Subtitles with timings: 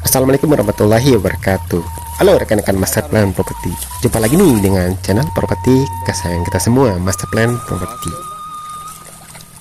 [0.00, 1.84] Assalamualaikum warahmatullahi wabarakatuh.
[2.16, 3.68] Halo rekan-rekan Master Plan Property.
[4.00, 8.12] Jumpa lagi nih dengan channel properti kesayangan kita semua Master Plan Property.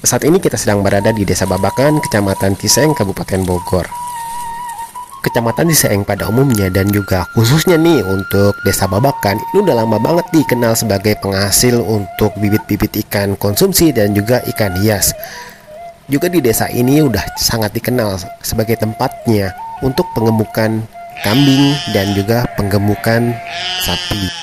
[0.07, 4.11] Saat ini kita sedang berada di Desa Babakan, Kecamatan Ciseng, Kabupaten Bogor
[5.21, 10.25] Kecamatan Ciseng pada umumnya dan juga khususnya nih untuk Desa Babakan Ini udah lama banget
[10.33, 15.13] dikenal sebagai penghasil untuk bibit-bibit ikan konsumsi dan juga ikan hias
[16.11, 20.83] juga di desa ini udah sangat dikenal sebagai tempatnya untuk pengemukan
[21.24, 23.32] kambing dan juga penggemukan
[23.88, 24.40] sapi.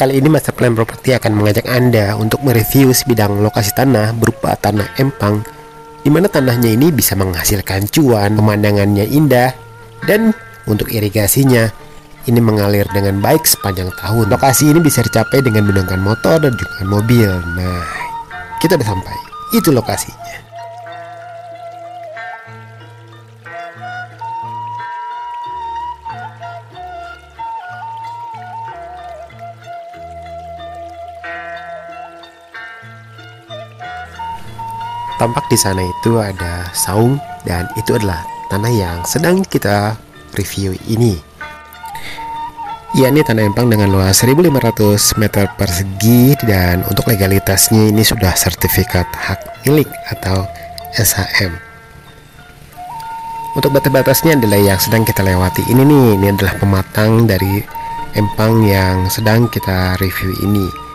[0.00, 4.96] Kali ini Master Plan Property akan mengajak Anda untuk mereview sebidang lokasi tanah berupa tanah
[4.96, 5.44] empang
[6.00, 9.52] di mana tanahnya ini bisa menghasilkan cuan, pemandangannya indah,
[10.08, 10.32] dan
[10.64, 11.68] untuk irigasinya
[12.24, 14.32] ini mengalir dengan baik sepanjang tahun.
[14.32, 17.28] Lokasi ini bisa dicapai dengan menggunakan motor dan juga mobil.
[17.60, 17.84] Nah,
[18.56, 19.16] kita udah sampai.
[19.52, 20.49] Itu lokasinya.
[35.20, 39.92] Tampak di sana itu ada saung dan itu adalah tanah yang sedang kita
[40.32, 41.20] review ini.
[42.96, 49.68] Yakni tanah empang dengan luas 1500 meter persegi dan untuk legalitasnya ini sudah sertifikat hak
[49.68, 50.48] milik atau
[50.96, 51.52] SHM
[53.60, 56.06] untuk batas-batasnya adalah yang sedang kita lewati ini nih.
[56.16, 57.60] Ini adalah pematang dari
[58.14, 60.89] empang yang sedang kita review ini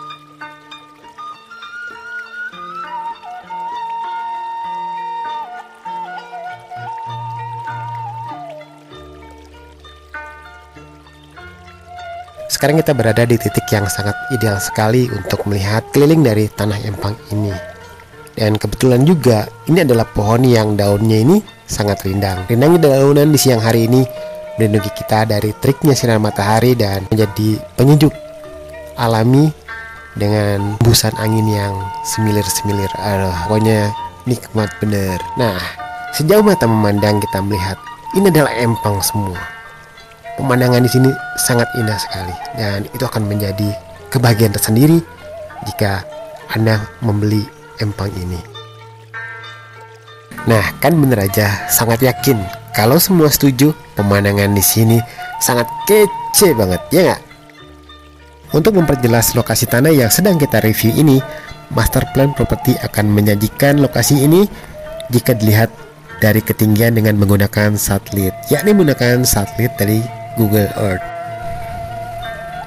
[12.56, 17.12] Sekarang kita berada di titik yang sangat ideal sekali untuk melihat keliling dari tanah empang
[17.28, 17.52] ini.
[18.32, 21.36] Dan kebetulan juga ini adalah pohon yang daunnya ini
[21.68, 22.48] sangat rindang.
[22.48, 24.08] Rindangnya daunan di siang hari ini
[24.56, 28.16] melindungi kita dari triknya sinar matahari dan menjadi penyejuk
[28.96, 29.52] alami
[30.16, 31.76] dengan busan angin yang
[32.08, 32.88] semilir-semilir.
[32.96, 33.92] Aduh, pokoknya
[34.24, 35.20] nikmat bener.
[35.36, 35.60] Nah,
[36.16, 37.76] sejauh mata memandang kita melihat
[38.16, 39.55] ini adalah empang semua
[40.36, 41.10] Pemandangan di sini
[41.40, 43.72] sangat indah sekali dan itu akan menjadi
[44.12, 45.00] kebahagiaan tersendiri
[45.64, 46.04] jika
[46.52, 47.44] Anda membeli
[47.80, 48.40] empang ini.
[50.46, 52.38] Nah, kan bener aja, sangat yakin
[52.76, 55.00] kalau semua setuju pemandangan di sini
[55.40, 57.22] sangat kece banget, ya nggak?
[58.54, 61.18] Untuk memperjelas lokasi tanah yang sedang kita review ini,
[61.74, 64.46] Master Plan Property akan menyajikan lokasi ini
[65.10, 65.72] jika dilihat
[66.22, 69.98] dari ketinggian dengan menggunakan satelit, yakni menggunakan satelit dari
[70.36, 71.04] Google Earth.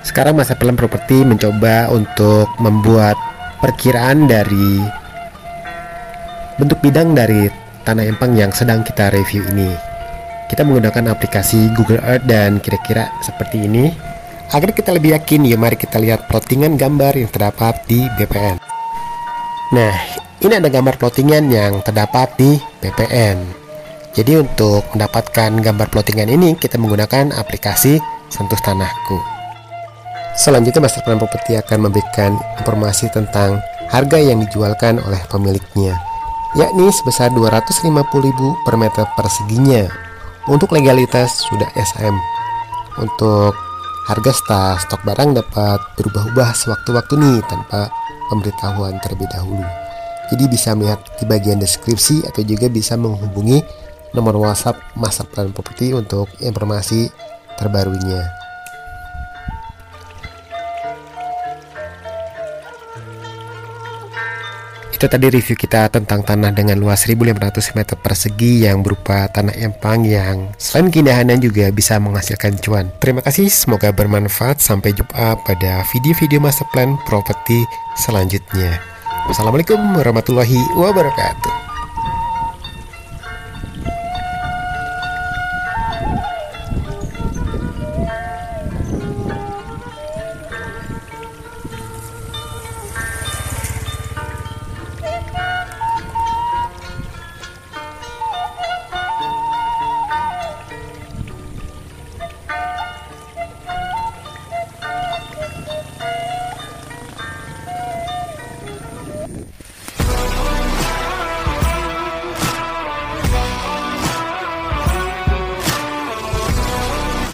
[0.04, 3.16] Sekarang masa pelan properti mencoba untuk membuat
[3.62, 4.82] perkiraan dari
[6.58, 7.48] bentuk bidang dari
[7.88, 9.72] tanah empang yang sedang kita review ini.
[10.50, 13.94] Kita menggunakan aplikasi Google Earth dan kira-kira seperti ini.
[14.50, 18.58] Agar kita lebih yakin, yuk mari kita lihat plottingan gambar yang terdapat di BPN.
[19.78, 19.94] Nah,
[20.42, 23.69] ini ada gambar plottingan yang terdapat di BPN.
[24.18, 28.02] Jadi untuk mendapatkan gambar plottingan ini kita menggunakan aplikasi
[28.34, 29.18] Sentuh Tanahku.
[30.34, 33.62] Selanjutnya Master Plan Property akan memberikan informasi tentang
[33.92, 35.94] harga yang dijualkan oleh pemiliknya,
[36.58, 37.94] yakni sebesar 250.000
[38.66, 39.86] per meter perseginya.
[40.50, 42.16] Untuk legalitas sudah SM.
[42.98, 43.54] Untuk
[44.10, 44.32] harga
[44.82, 47.94] stok barang dapat berubah-ubah sewaktu-waktu nih tanpa
[48.34, 49.62] pemberitahuan terlebih dahulu.
[50.34, 53.62] Jadi bisa melihat di bagian deskripsi atau juga bisa menghubungi
[54.14, 57.10] nomor WhatsApp Master Plan Property untuk informasi
[57.60, 58.40] terbarunya.
[65.00, 70.04] Itu tadi review kita tentang tanah dengan luas 1500 meter persegi yang berupa tanah empang
[70.04, 72.92] yang selain keindahannya juga bisa menghasilkan cuan.
[73.00, 74.60] Terima kasih, semoga bermanfaat.
[74.60, 77.64] Sampai jumpa pada video-video master plan properti
[77.96, 78.76] selanjutnya.
[79.32, 81.59] Wassalamualaikum warahmatullahi wabarakatuh.